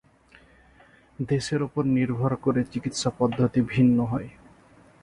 দেশের 1.19 1.61
উপর 1.63 1.83
নির্ভর 1.97 2.31
করে 2.35 2.61
চিকিৎসা 2.71 3.09
পদ্ধতি 3.19 3.61
ভিন্ন 3.71 3.97
হয়। 4.11 4.29